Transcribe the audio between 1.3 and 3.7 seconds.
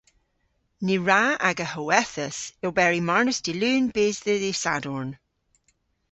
aga howethas oberi marnas dy'